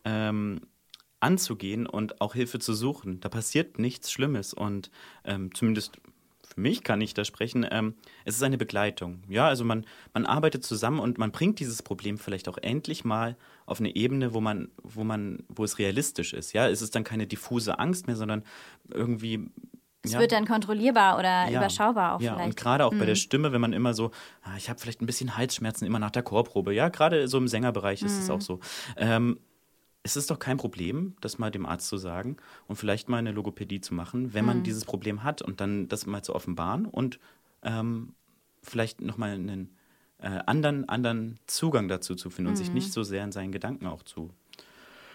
[0.04, 0.60] ähm,
[1.20, 3.20] anzugehen und auch Hilfe zu suchen.
[3.20, 4.90] Da passiert nichts Schlimmes und
[5.24, 6.00] ähm, zumindest
[6.54, 9.22] für mich kann ich da sprechen, ähm, es ist eine Begleitung.
[9.28, 13.36] Ja, also man, man arbeitet zusammen und man bringt dieses Problem vielleicht auch endlich mal
[13.66, 16.52] auf eine Ebene, wo man, wo man, wo es realistisch ist.
[16.52, 18.42] Ja, es ist dann keine diffuse Angst mehr, sondern
[18.92, 19.48] irgendwie
[20.04, 20.18] es ja.
[20.18, 21.58] wird dann kontrollierbar oder ja.
[21.60, 22.46] überschaubar auch ja, vielleicht.
[22.48, 22.98] und gerade auch Mhm.
[22.98, 24.10] bei der Stimme, wenn man immer so,
[24.42, 26.74] ah, ich habe vielleicht ein bisschen Halsschmerzen immer nach der Chorprobe.
[26.74, 28.34] Ja, gerade so im Sängerbereich ist es Mhm.
[28.34, 28.58] auch so.
[28.96, 29.38] Ähm,
[30.04, 32.36] es ist doch kein Problem, das mal dem Arzt zu sagen
[32.66, 34.62] und vielleicht mal eine Logopädie zu machen, wenn man Mhm.
[34.64, 37.20] dieses Problem hat und dann das mal zu offenbaren und
[37.62, 38.14] ähm,
[38.62, 39.76] vielleicht nochmal einen
[40.18, 42.74] äh, anderen, anderen Zugang dazu zu finden und sich Mhm.
[42.74, 44.30] nicht so sehr in seinen Gedanken auch zu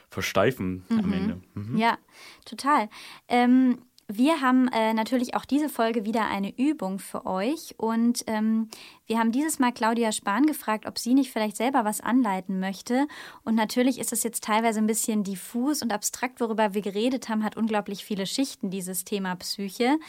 [0.10, 1.42] versteifen am Ende.
[1.54, 1.78] Mhm.
[1.78, 1.98] Ja,
[2.46, 2.90] total.
[3.28, 8.70] Ähm, wir haben äh, natürlich auch diese Folge wieder eine Übung für euch und ähm,
[9.06, 13.08] wir haben dieses Mal Claudia Spahn gefragt, ob sie nicht vielleicht selber was anleiten möchte.
[13.44, 17.44] Und natürlich ist es jetzt teilweise ein bisschen diffus und abstrakt, worüber wir geredet haben,
[17.44, 20.00] hat unglaublich viele Schichten, dieses Thema Psyche.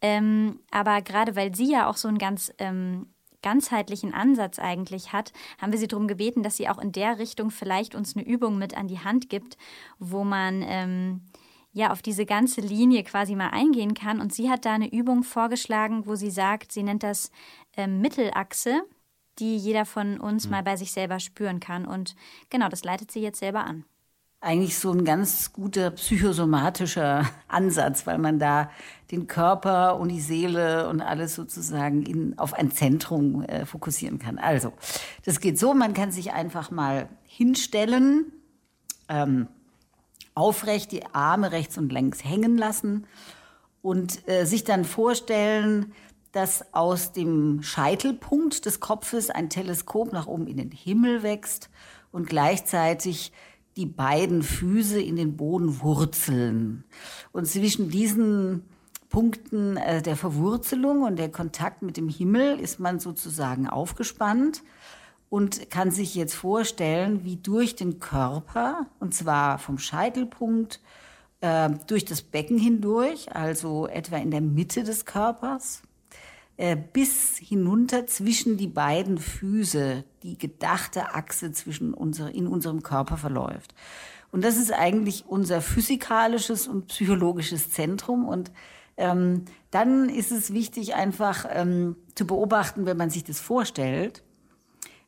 [0.00, 3.06] Ähm, aber gerade weil sie ja auch so ein ganz ähm,
[3.42, 7.50] ganzheitlichen Ansatz eigentlich hat, haben wir sie darum gebeten, dass sie auch in der Richtung
[7.50, 9.56] vielleicht uns eine Übung mit an die Hand gibt,
[9.98, 11.22] wo man ähm,
[11.72, 14.20] ja auf diese ganze Linie quasi mal eingehen kann.
[14.20, 17.30] Und sie hat da eine Übung vorgeschlagen, wo sie sagt, sie nennt das
[17.76, 18.82] ähm, Mittelachse,
[19.38, 21.86] die jeder von uns mal bei sich selber spüren kann.
[21.86, 22.14] Und
[22.50, 23.84] genau, das leitet sie jetzt selber an.
[24.42, 28.70] Eigentlich so ein ganz guter psychosomatischer Ansatz, weil man da
[29.10, 34.38] den Körper und die Seele und alles sozusagen in, auf ein Zentrum äh, fokussieren kann.
[34.38, 34.72] Also,
[35.24, 38.32] das geht so, man kann sich einfach mal hinstellen,
[39.08, 39.48] ähm,
[40.34, 43.06] aufrecht die Arme rechts und links hängen lassen
[43.82, 45.92] und äh, sich dann vorstellen,
[46.32, 51.70] dass aus dem Scheitelpunkt des Kopfes ein Teleskop nach oben in den Himmel wächst
[52.12, 53.32] und gleichzeitig
[53.76, 56.84] die beiden Füße in den Boden wurzeln.
[57.32, 58.64] Und zwischen diesen
[59.08, 64.62] Punkten äh, der Verwurzelung und der Kontakt mit dem Himmel ist man sozusagen aufgespannt
[65.30, 70.80] und kann sich jetzt vorstellen, wie durch den Körper, und zwar vom Scheitelpunkt
[71.40, 75.82] äh, durch das Becken hindurch, also etwa in der Mitte des Körpers,
[76.56, 83.16] äh, bis hinunter zwischen die beiden Füße die gedachte Achse zwischen unser, in unserem Körper
[83.16, 83.72] verläuft.
[84.32, 88.28] Und das ist eigentlich unser physikalisches und psychologisches Zentrum.
[88.28, 88.50] Und
[88.96, 94.22] ähm, dann ist es wichtig, einfach ähm, zu beobachten, wenn man sich das vorstellt,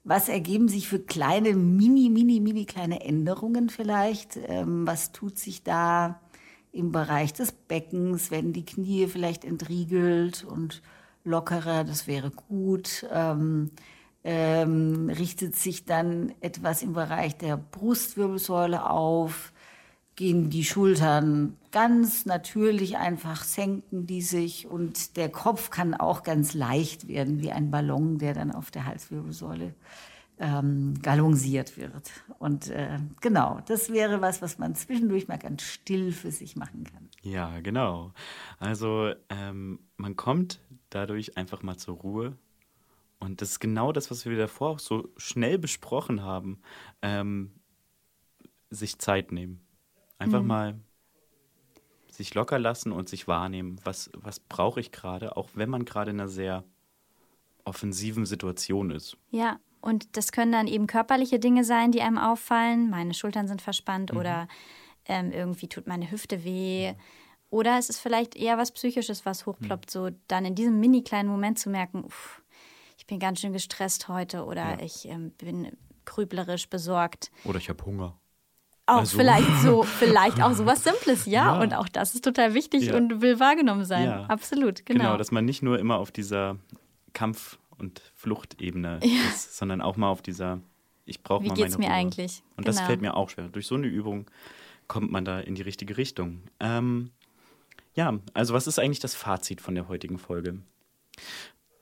[0.05, 4.39] was ergeben sich für kleine, mini, mini, mini kleine Änderungen vielleicht?
[4.49, 6.21] Ähm, was tut sich da
[6.73, 8.31] im Bereich des Beckens?
[8.31, 10.83] Werden die Knie vielleicht entriegelt und
[11.25, 11.85] lockerer?
[11.85, 13.07] Das wäre gut.
[13.13, 13.71] Ähm,
[14.25, 19.52] ähm, richtet sich dann etwas im Bereich der Brustwirbelsäule auf?
[20.15, 26.53] Gehen die Schultern ganz natürlich einfach, senken die sich und der Kopf kann auch ganz
[26.53, 29.75] leicht werden, wie ein Ballon, der dann auf der Halswirbelsäule
[30.39, 32.11] ähm, galonisiert wird.
[32.39, 36.85] Und äh, genau, das wäre was, was man zwischendurch mal ganz still für sich machen
[36.85, 37.09] kann.
[37.23, 38.13] Ja, genau.
[38.59, 42.37] Also ähm, man kommt dadurch einfach mal zur Ruhe.
[43.19, 46.61] Und das ist genau das, was wir davor auch so schnell besprochen haben.
[47.03, 47.53] Ähm,
[48.71, 49.61] sich Zeit nehmen.
[50.23, 50.81] Einfach mal
[52.11, 56.11] sich locker lassen und sich wahrnehmen, was, was brauche ich gerade, auch wenn man gerade
[56.11, 56.65] in einer sehr
[57.65, 59.17] offensiven Situation ist.
[59.31, 62.91] Ja, und das können dann eben körperliche Dinge sein, die einem auffallen.
[62.91, 64.47] Meine Schultern sind verspannt oder
[65.07, 66.95] ähm, irgendwie tut meine Hüfte weh.
[67.51, 71.29] Oder es ist vielleicht eher was Psychisches, was hochploppt, so dann in diesem mini kleinen
[71.29, 72.43] Moment zu merken, uff,
[72.97, 77.31] ich bin ganz schön gestresst heute oder ich ähm, bin grüblerisch besorgt.
[77.45, 78.19] Oder ich habe Hunger.
[78.87, 81.55] Auch Also- vielleicht so, vielleicht auch so was Simples, ja.
[81.57, 81.61] Ja.
[81.63, 82.97] Und auch das ist total wichtig Ja.
[82.97, 84.05] und will wahrgenommen sein.
[84.05, 84.25] Ja.
[84.27, 85.01] Absolut, genau.
[85.05, 86.57] Genau, dass man nicht nur immer auf dieser
[87.13, 89.01] Kampf- und Fluchtebene
[89.33, 90.61] ist, sondern auch mal auf dieser,
[91.05, 91.97] ich brauche Wie mal geht's meine mir Ruhe.
[92.01, 92.43] eigentlich?
[92.57, 92.87] Und das Genau.
[92.89, 93.49] fällt mir auch schwer.
[93.49, 94.31] Durch so eine Übung
[94.89, 96.43] kommt man da in die richtige Richtung.
[96.61, 97.11] Ähm,
[97.95, 100.61] ja, also was ist eigentlich das Fazit von der heutigen Folge?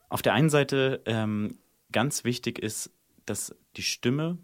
[0.09, 1.59] Auf der einen Seite ähm,
[1.93, 2.91] ganz wichtig ist,
[3.27, 4.39] dass die Stimme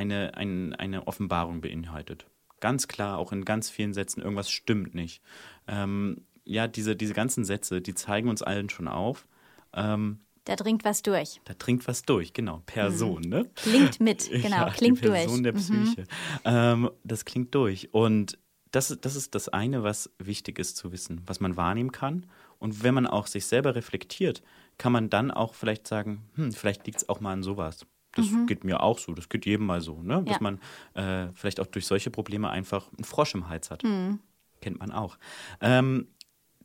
[0.00, 2.26] eine, ein, eine Offenbarung beinhaltet.
[2.60, 5.22] Ganz klar, auch in ganz vielen Sätzen, irgendwas stimmt nicht.
[5.68, 9.26] Ähm, ja, diese, diese ganzen Sätze, die zeigen uns allen schon auf.
[9.74, 11.40] Ähm, Da dringt was durch.
[11.44, 12.62] da dringt was durch, genau.
[12.66, 13.48] Person, ne?
[13.56, 15.68] Klingt mit, genau, Ja, klingt Person durch.
[15.68, 15.74] Mhm.
[15.74, 16.04] der Psyche.
[16.44, 17.92] Ähm, das klingt durch.
[17.92, 18.38] Und
[18.72, 22.26] das, das ist das eine, was wichtig ist zu wissen, was man wahrnehmen kann.
[22.58, 24.42] Und wenn man auch sich selber reflektiert,
[24.78, 27.86] kann man dann auch vielleicht sagen, hm, vielleicht liegt es auch mal an sowas.
[28.12, 28.46] Das mhm.
[28.46, 30.22] geht mir auch so, das geht jedem mal so, ne?
[30.24, 30.42] Dass ja.
[30.42, 30.60] man
[30.94, 33.84] äh, vielleicht auch durch solche Probleme einfach einen Frosch im Hals hat.
[33.84, 34.18] Mhm.
[34.60, 35.18] Kennt man auch.
[35.60, 36.08] Ähm,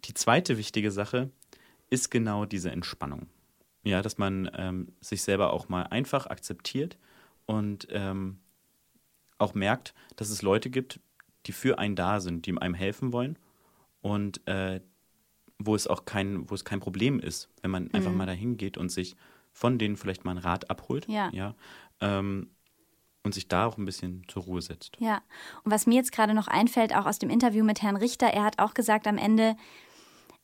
[0.06, 1.30] die zweite wichtige Sache
[1.90, 3.28] ist genau diese Entspannung.
[3.84, 6.98] Ja, dass man ähm, sich selber auch mal einfach akzeptiert
[7.46, 8.40] und ähm,
[9.38, 11.00] auch merkt, dass es Leute gibt,
[11.46, 13.38] die für einen da sind, die einem helfen wollen
[14.02, 14.82] und äh,
[15.60, 17.90] wo es auch kein, wo es kein Problem ist, wenn man mhm.
[17.94, 19.16] einfach mal dahin geht und sich
[19.56, 21.08] von denen vielleicht mal einen Rat abholt.
[21.08, 21.30] Ja.
[21.32, 21.56] ja
[22.02, 22.52] ähm,
[23.24, 24.98] und sich da auch ein bisschen zur Ruhe setzt.
[25.00, 25.24] Ja,
[25.64, 28.44] und was mir jetzt gerade noch einfällt, auch aus dem Interview mit Herrn Richter, er
[28.44, 29.56] hat auch gesagt am Ende,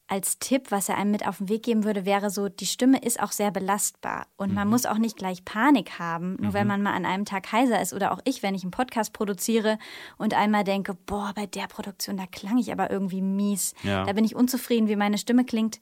[0.07, 2.99] als Tipp, was er einem mit auf den Weg geben würde, wäre so, die Stimme
[3.01, 4.55] ist auch sehr belastbar und mhm.
[4.55, 6.53] man muss auch nicht gleich Panik haben, nur mhm.
[6.53, 9.13] wenn man mal an einem Tag heiser ist oder auch ich, wenn ich einen Podcast
[9.13, 9.77] produziere
[10.17, 14.05] und einmal denke, boah, bei der Produktion, da klang ich aber irgendwie mies, ja.
[14.05, 15.79] da bin ich unzufrieden, wie meine Stimme klingt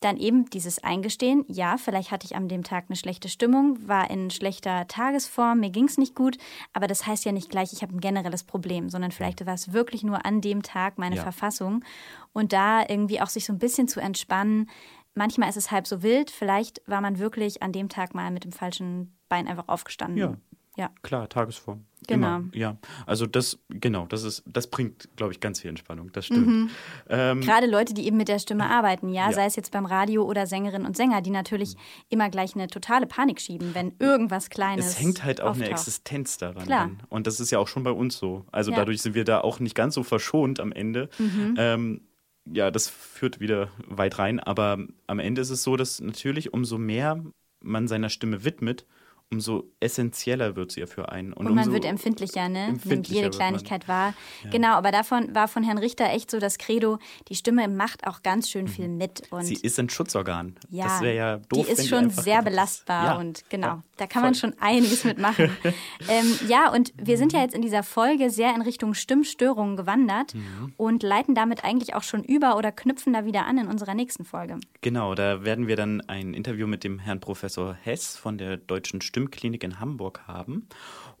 [0.00, 4.10] dann eben dieses Eingestehen, ja, vielleicht hatte ich an dem Tag eine schlechte Stimmung, war
[4.10, 6.38] in schlechter Tagesform, mir ging es nicht gut,
[6.72, 9.72] aber das heißt ja nicht gleich, ich habe ein generelles Problem, sondern vielleicht war es
[9.72, 11.22] wirklich nur an dem Tag meine ja.
[11.22, 11.84] Verfassung.
[12.32, 14.70] Und da irgendwie auch sich so ein bisschen zu entspannen.
[15.14, 18.44] Manchmal ist es halb so wild, vielleicht war man wirklich an dem Tag mal mit
[18.44, 20.16] dem falschen Bein einfach aufgestanden.
[20.16, 20.36] Ja,
[20.80, 20.90] ja.
[21.02, 21.84] Klar, Tagesform.
[22.06, 22.36] Genau.
[22.38, 22.48] Immer.
[22.54, 26.10] Ja, also das, genau, das ist, das bringt, glaube ich, ganz viel Entspannung.
[26.12, 26.46] Das stimmt.
[26.46, 26.70] Mhm.
[27.10, 29.28] Ähm, Gerade Leute, die eben mit der Stimme arbeiten, ja?
[29.28, 31.76] ja, sei es jetzt beim Radio oder Sängerinnen und Sänger, die natürlich
[32.08, 34.86] immer gleich eine totale Panik schieben, wenn irgendwas Kleines.
[34.86, 35.66] Es hängt halt auch auftaucht.
[35.66, 36.64] eine Existenz daran.
[36.64, 36.84] Klar.
[36.84, 37.02] An.
[37.10, 38.46] Und das ist ja auch schon bei uns so.
[38.50, 38.78] Also ja.
[38.78, 41.10] dadurch sind wir da auch nicht ganz so verschont am Ende.
[41.18, 41.54] Mhm.
[41.58, 42.00] Ähm,
[42.46, 46.78] ja, das führt wieder weit rein, aber am Ende ist es so, dass natürlich umso
[46.78, 47.22] mehr
[47.60, 48.86] man seiner Stimme widmet,
[49.32, 51.32] umso essentieller wird sie ja für einen.
[51.32, 52.66] Und, und man wird empfindlicher, ne?
[52.66, 54.14] Empfindlicher Nimmt jede Kleinigkeit wahr.
[54.44, 54.50] Ja.
[54.50, 58.22] Genau, aber davon war von Herrn Richter echt so das Credo, die Stimme macht auch
[58.22, 58.96] ganz schön viel mhm.
[58.96, 59.22] mit.
[59.30, 60.56] Und sie ist ein Schutzorgan.
[60.68, 61.64] Ja, das wäre ja doof.
[61.66, 63.18] Die ist schon sehr belastbar ja.
[63.18, 65.50] und genau, ja, da kann man schon einiges mitmachen.
[66.08, 70.34] ähm, ja, und wir sind ja jetzt in dieser Folge sehr in Richtung Stimmstörungen gewandert
[70.34, 70.72] mhm.
[70.76, 74.24] und leiten damit eigentlich auch schon über oder knüpfen da wieder an in unserer nächsten
[74.24, 74.58] Folge.
[74.80, 79.00] Genau, da werden wir dann ein Interview mit dem Herrn Professor Hess von der Deutschen
[79.02, 80.68] Stimmklinik in Hamburg haben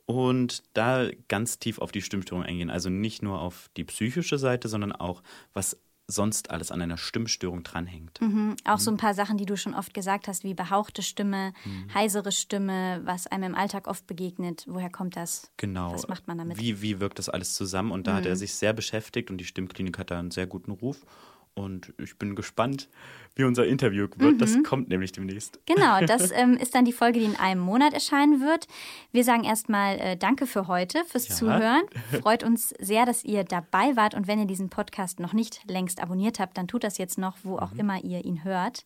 [0.06, 2.70] und da ganz tief auf die Stimmstörung eingehen.
[2.70, 5.78] Also nicht nur auf die psychische Seite, sondern auch, was
[6.10, 8.20] sonst alles an einer Stimmstörung dranhängt.
[8.20, 8.56] Mhm.
[8.64, 8.80] Auch mhm.
[8.80, 11.94] so ein paar Sachen, die du schon oft gesagt hast, wie behauchte Stimme, mhm.
[11.94, 14.64] heisere Stimme, was einem im Alltag oft begegnet.
[14.68, 15.50] Woher kommt das?
[15.56, 15.92] Genau.
[15.92, 16.58] Was macht man damit?
[16.58, 17.90] Wie, wie wirkt das alles zusammen?
[17.92, 18.38] Und da hat er mhm.
[18.38, 21.04] sich sehr beschäftigt und die Stimmklinik hat da einen sehr guten Ruf.
[21.54, 22.88] Und ich bin gespannt,
[23.34, 24.34] wie unser Interview wird.
[24.34, 24.38] Mhm.
[24.38, 25.60] Das kommt nämlich demnächst.
[25.66, 28.66] Genau, das ähm, ist dann die Folge, die in einem Monat erscheinen wird.
[29.12, 31.34] Wir sagen erstmal äh, Danke für heute, fürs ja.
[31.34, 31.82] Zuhören.
[32.22, 34.14] Freut uns sehr, dass ihr dabei wart.
[34.14, 37.38] Und wenn ihr diesen Podcast noch nicht längst abonniert habt, dann tut das jetzt noch,
[37.42, 37.80] wo auch mhm.
[37.80, 38.84] immer ihr ihn hört.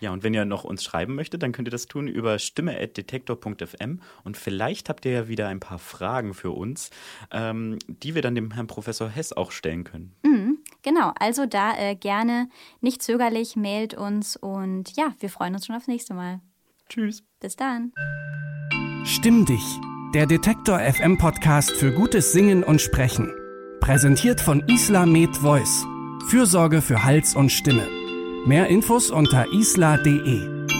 [0.00, 4.00] Ja, und wenn ihr noch uns schreiben möchtet, dann könnt ihr das tun über stimme.detektor.fm
[4.22, 6.90] und vielleicht habt ihr ja wieder ein paar Fragen für uns,
[7.32, 10.14] ähm, die wir dann dem Herrn Professor Hess auch stellen können.
[10.22, 10.47] Mhm,
[10.82, 12.48] genau, also da äh, gerne
[12.80, 16.40] nicht zögerlich, mailt uns und ja, wir freuen uns schon aufs nächste Mal.
[16.88, 17.22] Tschüss.
[17.40, 17.92] Bis dann.
[19.04, 19.78] Stimm dich,
[20.12, 23.32] der Detektor FM Podcast für gutes Singen und Sprechen.
[23.80, 25.86] Präsentiert von Isla Med Voice.
[26.28, 27.86] Fürsorge für Hals und Stimme.
[28.44, 30.77] Mehr Infos unter isla.de.